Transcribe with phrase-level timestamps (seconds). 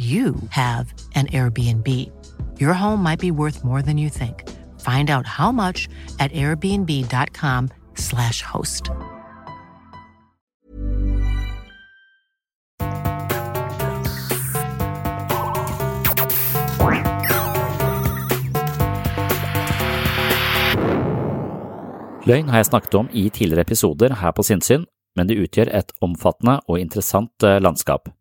[0.00, 2.10] you have an Airbnb.
[2.58, 4.48] Your home might be worth more than you think.
[4.80, 8.90] Find out how much at airbnb.com/slash host.
[22.24, 24.84] Løgn har jeg snakket om i tidligere episoder her på Sinnsyn,
[25.16, 28.19] men det utgjør et omfattende og interessant eh, landskap.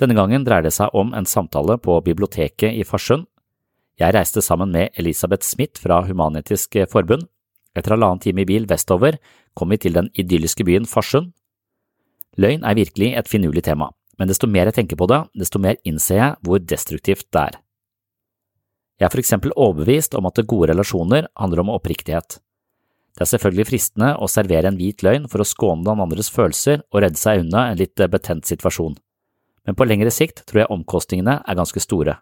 [0.00, 3.26] Denne gangen dreier det seg om en samtale på biblioteket i Farsund.
[4.00, 7.26] Jeg reiste sammen med Elisabeth Smith fra Human-Etisk Forbund.
[7.76, 9.18] Etter halvannen time i bil vestover
[9.54, 11.34] kom vi til den idylliske byen Farsund.
[12.40, 15.76] Løgn er virkelig et finurlig tema, men desto mer jeg tenker på det, desto mer
[15.84, 17.60] innser jeg hvor destruktivt det er.
[19.00, 22.38] Jeg er for eksempel overbevist om at gode relasjoner handler om oppriktighet.
[23.16, 26.86] Det er selvfølgelig fristende å servere en hvit løgn for å skåne den andres følelser
[26.88, 28.96] og redde seg unna en litt betent situasjon,
[29.70, 32.16] men på lengre sikt tror jeg omkostningene er ganske store.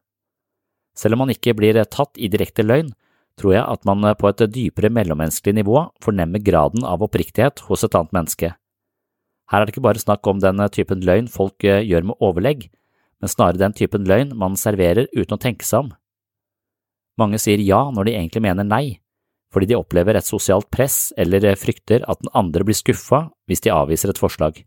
[0.92, 2.90] Selv om man ikke blir tatt i direkte løgn,
[3.40, 7.96] tror jeg at man på et dypere mellommenneskelig nivå fornemmer graden av oppriktighet hos et
[7.96, 8.50] annet menneske.
[9.48, 12.68] Her er det ikke bare snakk om den typen løgn folk gjør med overlegg,
[13.22, 15.94] men snarere den typen løgn man serverer uten å tenke seg om.
[17.18, 18.98] Mange sier ja når de egentlig mener nei,
[19.54, 23.72] fordi de opplever et sosialt press eller frykter at den andre blir skuffa hvis de
[23.72, 24.60] avviser et forslag.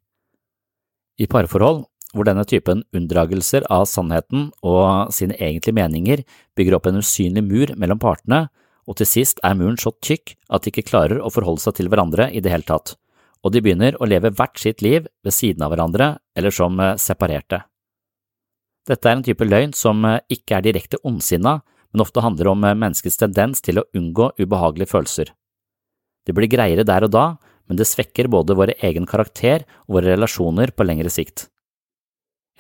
[1.21, 6.23] I parforhold, hvor denne typen unndragelser av sannheten og sine egentlige meninger
[6.57, 8.47] bygger opp en usynlig mur mellom partene,
[8.89, 11.91] og til sist er muren så tykk at de ikke klarer å forholde seg til
[11.91, 12.95] hverandre i det hele tatt,
[13.45, 17.63] og de begynner å leve hvert sitt liv ved siden av hverandre eller som separerte.
[18.89, 21.59] Dette er en type løgn som ikke er direkte ondsinna,
[21.91, 25.31] men ofte handler om menneskets tendens til å unngå ubehagelige følelser.
[26.25, 27.25] Det blir greiere der og da,
[27.69, 31.47] men det svekker både vår egen karakter og våre relasjoner på lengre sikt.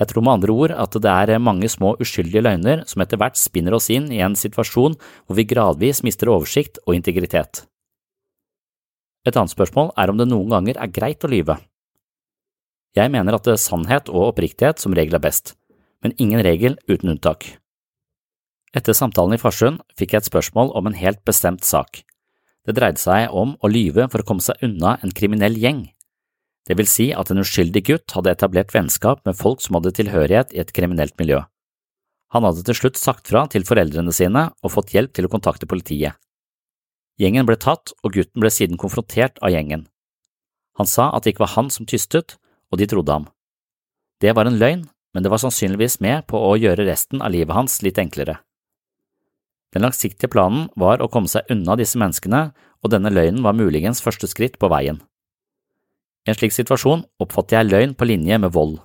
[0.01, 3.37] Jeg tror med andre ord at det er mange små uskyldige løgner som etter hvert
[3.37, 7.67] spinner oss inn i en situasjon hvor vi gradvis mister oversikt og integritet.
[9.29, 11.59] Et annet spørsmål er om det noen ganger er greit å lyve.
[12.97, 15.53] Jeg mener at sannhet og oppriktighet som regel er best,
[16.01, 17.45] men ingen regel uten unntak.
[18.73, 22.01] Etter samtalen i Farsund fikk jeg et spørsmål om en helt bestemt sak.
[22.65, 25.91] Det dreide seg om å lyve for å komme seg unna en kriminell gjeng.
[26.69, 30.53] Det vil si at en uskyldig gutt hadde etablert vennskap med folk som hadde tilhørighet
[30.53, 31.41] i et kriminelt miljø.
[32.31, 35.67] Han hadde til slutt sagt fra til foreldrene sine og fått hjelp til å kontakte
[35.67, 36.15] politiet.
[37.19, 39.83] Gjengen ble tatt, og gutten ble siden konfrontert av gjengen.
[40.79, 42.37] Han sa at det ikke var han som tystet,
[42.71, 43.27] og de trodde ham.
[44.23, 47.53] Det var en løgn, men det var sannsynligvis med på å gjøre resten av livet
[47.57, 48.39] hans litt enklere.
[49.75, 52.51] Den langsiktige planen var å komme seg unna disse menneskene,
[52.81, 55.01] og denne løgnen var muligens første skritt på veien.
[56.25, 58.77] I en slik situasjon oppfatter jeg løgn på linje med vold.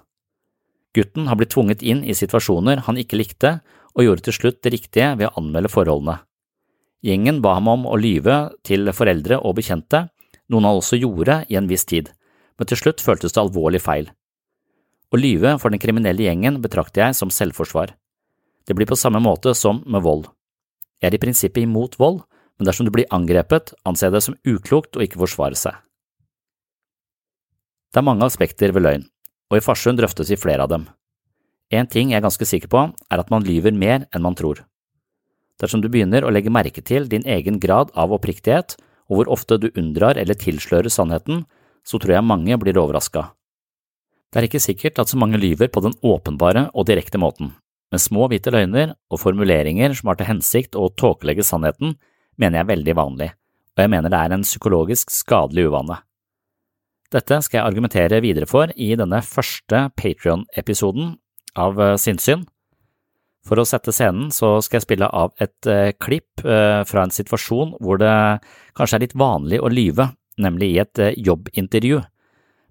[0.96, 3.58] Gutten har blitt tvunget inn i situasjoner han ikke likte,
[3.96, 6.18] og gjorde til slutt det riktige ved å anmelde forholdene.
[7.04, 10.06] Gjengen ba ham om å lyve til foreldre og bekjente,
[10.48, 12.08] noe han også gjorde i en viss tid,
[12.56, 14.08] men til slutt føltes det alvorlig feil.
[15.12, 17.92] Å lyve for den kriminelle gjengen betrakter jeg som selvforsvar.
[18.66, 20.26] Det blir på samme måte som med vold.
[21.00, 22.22] Jeg er i prinsippet imot vold,
[22.56, 25.76] men dersom du blir angrepet, anser jeg det som uklokt å ikke forsvare seg.
[27.96, 29.04] Det er mange aspekter ved løgn,
[29.48, 30.82] og i Farsund drøftes vi flere av dem.
[31.72, 34.58] En ting jeg er ganske sikker på, er at man lyver mer enn man tror.
[35.56, 38.74] Dersom du begynner å legge merke til din egen grad av oppriktighet
[39.08, 41.46] og hvor ofte du unndrar eller tilslører sannheten,
[41.88, 43.30] så tror jeg mange blir overraska.
[44.28, 47.54] Det er ikke sikkert at så mange lyver på den åpenbare og direkte måten,
[47.88, 51.96] men små hvite løgner og formuleringer som har til hensikt å tåkelegge sannheten,
[52.36, 53.30] mener jeg er veldig vanlig,
[53.72, 56.02] og jeg mener det er en psykologisk skadelig uvane.
[57.14, 61.14] Dette skal jeg argumentere videre for i denne første Patrion-episoden
[61.58, 62.44] av eh, Sinnsyn.
[63.46, 67.14] For å sette scenen så skal jeg spille av et eh, klipp eh, fra en
[67.14, 68.16] situasjon hvor det
[68.78, 70.10] kanskje er litt vanlig å lyve,
[70.42, 72.02] nemlig i et jobbintervju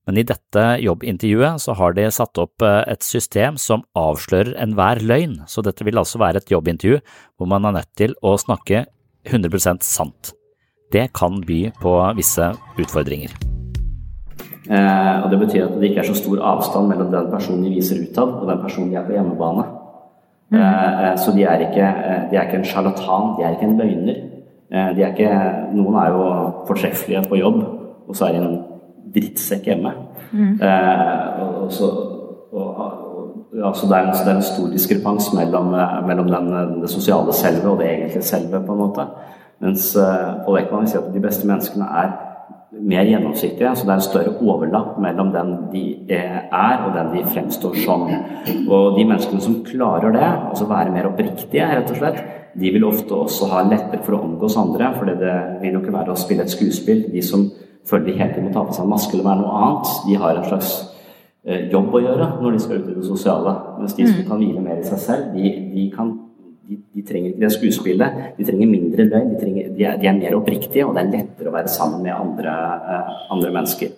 [0.06, 5.40] men i dette jobbintervjuet så har de satt opp et system som avslører enhver løgn,
[5.50, 8.86] så dette vil altså være et jobbintervju hvor man er nødt til å snakke
[9.26, 10.36] 100% sant.
[10.94, 13.34] Det kan by på visse utfordringer.
[14.70, 17.76] Eh, og Det betyr at det ikke er så stor avstand mellom den personen de
[17.76, 19.66] viser utad, og den personen de er på hjemmebane.
[20.50, 20.60] Mm.
[20.60, 23.78] Eh, så de er, ikke, eh, de er ikke en sjarlatan, de er ikke en
[23.78, 24.16] løgner.
[24.72, 25.32] Eh, de er ikke,
[25.74, 26.24] noen er jo
[26.68, 27.62] fortreffelige på jobb,
[28.08, 28.64] og så er de en
[29.16, 29.92] drittsekk hjemme.
[30.32, 30.60] Mm.
[30.62, 31.90] Eh, og, så,
[32.52, 32.82] og,
[33.56, 36.90] ja, så det, er en, det, er en, stor diskrepans mellom, eh, mellom den, det
[36.90, 39.08] sosiale selve og det egentlige selve, på en måte.
[39.64, 42.16] Mens eh, Paul Ekman vil si at de beste menneskene er
[42.82, 43.74] mer gjennomsiktige.
[43.76, 48.08] Så det er en større overlapp mellom den de er og den de fremstår som.
[48.70, 52.24] Og de menneskene som klarer det, altså være mer oppriktige, rett og slett,
[52.56, 54.92] de vil ofte også ha lettere for å omgås andre.
[54.96, 57.06] For det vil jo ikke være å spille et skuespill.
[57.12, 57.50] De som
[57.90, 59.96] føler de hele tiden må ta på seg en maske eller være noe annet.
[60.08, 60.72] De har en slags
[61.46, 63.56] eh, jobb å gjøre når de skal ut i det sosiale.
[63.82, 64.30] Mens de som mm.
[64.30, 66.14] kan hvile mer i seg selv, de, de, kan,
[66.68, 68.24] de, de trenger ikke det skuespillet.
[68.38, 69.36] De trenger mindre løgn.
[69.38, 72.56] De, de, er, er, mer oppriktige, og det er lettere å være sammen med andre,
[72.86, 73.94] uh, andre mennesker.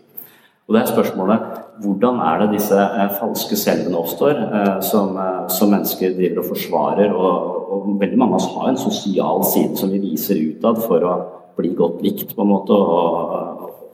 [0.68, 1.46] Og det er spørsmålet
[1.84, 5.16] hvordan er det disse uh, falske selvene oppstår, uh, som,
[5.54, 7.14] som, mennesker driver og forsvarer.
[7.16, 11.08] Og, og, veldig mange av oss har en sosial side som vi viser utad for
[11.08, 11.16] å
[11.58, 12.76] bli godt likt, på en måte.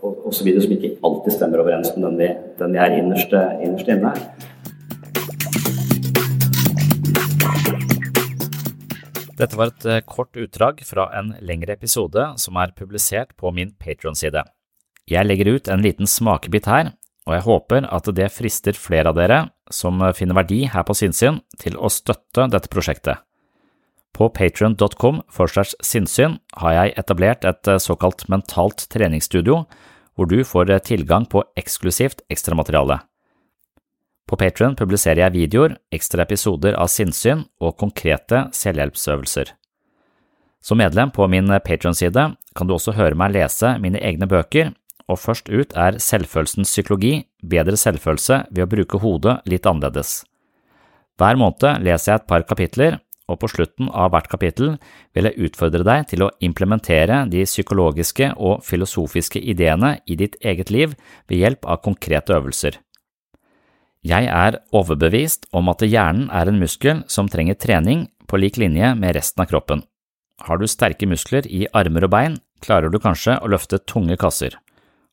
[0.04, 3.36] og så videre som ikke alltid stemmer overens med den vi, den vi er innerst,
[3.64, 4.12] innerst inne.
[9.44, 13.74] Dette var et eh, kort utdrag fra en lengre episode som er publisert på min
[13.76, 14.46] Patron-side.
[15.12, 16.94] Jeg legger ut en liten smakebit her,
[17.28, 19.42] og jeg håper at det frister flere av dere
[19.74, 23.20] som finner verdi her på Sinnsyn, til å støtte dette prosjektet.
[24.14, 25.24] På patrion.com
[25.82, 29.64] sinnssyn har jeg etablert et eh, såkalt mentalt treningsstudio
[30.14, 33.02] hvor du får eh, tilgang på eksklusivt ekstramateriale.
[34.30, 39.52] På Patrion publiserer jeg videoer, ekstra episoder av sinnssyn og konkrete selvhjelpsøvelser.
[40.64, 44.72] Som medlem på min Patrion-side kan du også høre meg lese mine egne bøker,
[45.12, 50.22] og først ut er Selvfølelsens psykologi, bedre selvfølelse ved å bruke hodet litt annerledes.
[51.20, 54.74] Hver måned leser jeg et par kapitler, og på slutten av hvert kapittel
[55.16, 60.72] vil jeg utfordre deg til å implementere de psykologiske og filosofiske ideene i ditt eget
[60.74, 60.96] liv
[61.28, 62.80] ved hjelp av konkrete øvelser.
[64.04, 68.94] Jeg er overbevist om at hjernen er en muskel som trenger trening på lik linje
[69.00, 69.84] med resten av kroppen.
[70.44, 74.58] Har du sterke muskler i armer og bein, klarer du kanskje å løfte tunge kasser.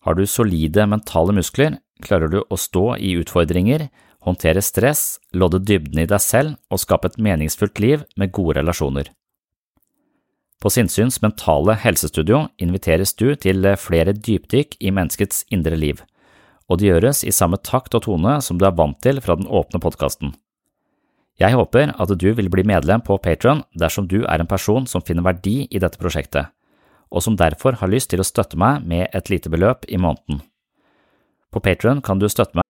[0.03, 3.91] Har du solide mentale muskler, klarer du å stå i utfordringer
[4.27, 9.11] håndtere stress, lodde dybden i deg selv og skape et meningsfullt liv med gode relasjoner.
[10.61, 16.03] På Sinnsyns mentale helsestudio inviteres du til flere dypdykk i menneskets indre liv,
[16.71, 19.51] og det gjøres i samme takt og tone som du er vant til fra den
[19.51, 20.37] åpne podkasten.
[21.41, 25.03] Jeg håper at du vil bli medlem på Patron dersom du er en person som
[25.03, 26.53] finner verdi i dette prosjektet,
[27.11, 30.45] og som derfor har lyst til å støtte meg med et lite beløp i måneden.
[31.51, 32.70] På Patron kan du støtte meg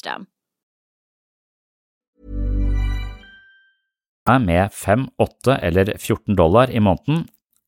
[4.39, 7.25] Med 5, 8 eller 14 dollar i måneden.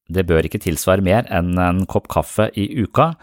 [0.09, 3.13] Det bør ikke tilsvare mer enn en kopp kaffe i uka,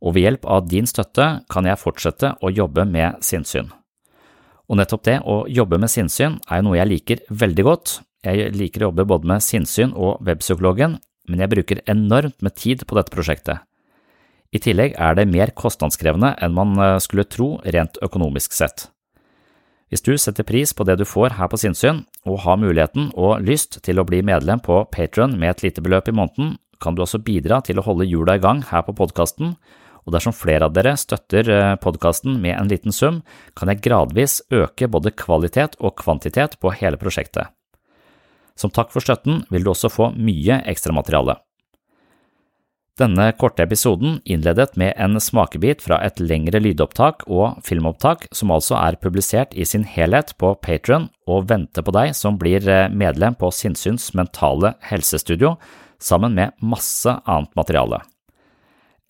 [0.00, 3.70] og ved hjelp av din støtte kan jeg fortsette å jobbe med sinnssyn.
[4.68, 8.00] Og nettopp det å jobbe med sinnssyn er noe jeg liker veldig godt.
[8.24, 10.98] Jeg liker å jobbe både med sinnssyn og webpsykologen,
[11.28, 13.64] men jeg bruker enormt med tid på dette prosjektet.
[14.52, 18.88] I tillegg er det mer kostnadskrevende enn man skulle tro rent økonomisk sett.
[19.88, 23.44] Hvis du setter pris på det du får her på Sinnsyn, og har muligheten og
[23.44, 27.02] lyst til å bli medlem på Patron med et lite beløp i måneden, kan du
[27.02, 29.56] også bidra til å holde hjula i gang her på podkasten,
[30.04, 31.48] og dersom flere av dere støtter
[31.82, 33.22] podkasten med en liten sum,
[33.56, 37.48] kan jeg gradvis øke både kvalitet og kvantitet på hele prosjektet.
[38.58, 41.36] Som takk for støtten vil du også få mye ekstramateriale.
[42.98, 48.74] Denne korte episoden innledet med en smakebit fra et lengre lydopptak og filmopptak som altså
[48.74, 53.52] er publisert i sin helhet på Patron og venter på deg som blir medlem på
[53.54, 55.54] Sinnsyns mentale helsestudio,
[56.02, 58.02] sammen med masse annet materiale.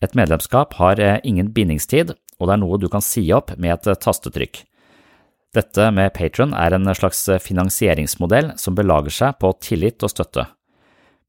[0.05, 4.01] Et medlemskap har ingen bindingstid, og det er noe du kan si opp med et
[4.05, 4.61] tastetrykk.
[5.57, 10.45] Dette med Patron er en slags finansieringsmodell som belager seg på tillit og støtte.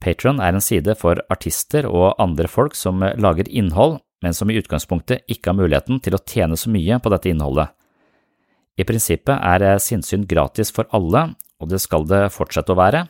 [0.00, 4.57] Patron er en side for artister og andre folk som lager innhold, men som i
[4.61, 7.69] utgangspunktet ikke har muligheten til å tjene så mye på dette innholdet.
[8.80, 13.04] I prinsippet er sinnssyn gratis for alle, og det skal det fortsette å være.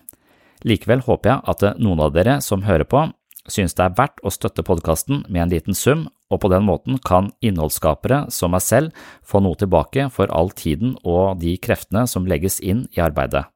[0.67, 3.07] Likevel håper jeg at noen av dere som hører på,
[3.51, 6.99] synes det er verdt å støtte podkasten med en liten sum, og på den måten
[7.07, 12.29] kan innholdsskapere som meg selv få noe tilbake for all tiden og de kreftene som
[12.29, 13.47] legges inn i arbeidet.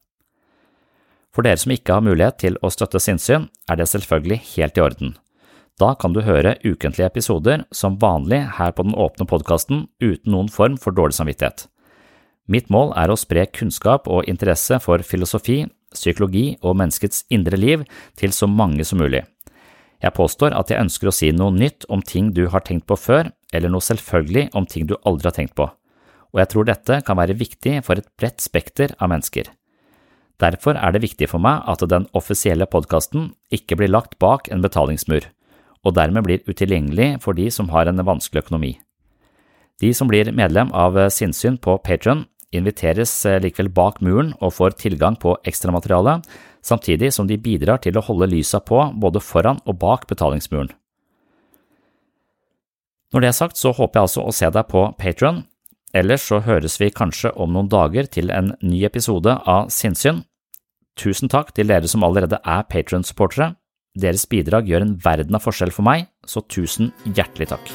[1.34, 4.82] For dere som ikke har mulighet til å støtte sinnssyn, er det selvfølgelig helt i
[4.84, 5.14] orden.
[5.82, 10.50] Da kan du høre ukentlige episoder som vanlig her på den åpne podkasten uten noen
[10.52, 11.66] form for dårlig samvittighet.
[12.46, 15.64] Mitt mål er å spre kunnskap og interesse for filosofi,
[15.94, 17.82] psykologi og menneskets indre liv
[18.20, 19.24] til så mange som mulig.
[20.04, 22.98] Jeg påstår at jeg ønsker å si noe nytt om ting du har tenkt på
[23.00, 27.02] før, eller noe selvfølgelig om ting du aldri har tenkt på, og jeg tror dette
[27.06, 29.48] kan være viktig for et bredt spekter av mennesker.
[30.42, 34.64] Derfor er det viktig for meg at den offisielle podkasten ikke blir lagt bak en
[34.64, 35.28] betalingsmur,
[35.84, 38.72] og dermed blir utilgjengelig for de som har en vanskelig økonomi.
[39.82, 43.12] De som blir medlem av Sinnsyn på Patron, inviteres
[43.42, 46.20] likevel bak muren og får tilgang på ekstramateriale,
[46.62, 50.70] samtidig som de bidrar til å holde lysa på både foran og bak betalingsmuren.
[53.14, 55.44] Når det er sagt, så håper jeg altså å se deg på Patron,
[55.94, 60.24] Ellers så høres vi kanskje om noen dager til en ny episode av Sinnsyn.
[60.98, 63.54] Tusen takk til dere som allerede er Patron-supportere.
[63.94, 67.74] Deres bidrag gjør en verden av forskjell for meg, så tusen hjertelig takk.